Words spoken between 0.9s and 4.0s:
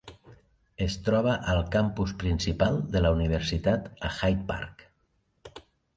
troba al campus principal de la universitat